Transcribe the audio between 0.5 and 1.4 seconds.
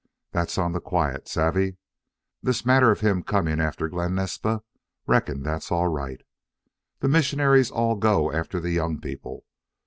on the quiet.